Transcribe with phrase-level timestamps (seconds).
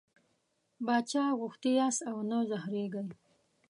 [0.85, 3.05] باچا غوښتي یاست او نه زهرېږئ.